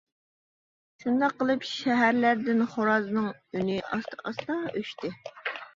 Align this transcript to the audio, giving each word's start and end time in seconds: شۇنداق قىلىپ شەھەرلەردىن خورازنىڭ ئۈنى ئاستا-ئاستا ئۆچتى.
شۇنداق 1.03 1.35
قىلىپ 1.41 1.67
شەھەرلەردىن 1.73 2.67
خورازنىڭ 2.73 3.29
ئۈنى 3.31 3.81
ئاستا-ئاستا 3.93 4.63
ئۆچتى. 4.75 5.19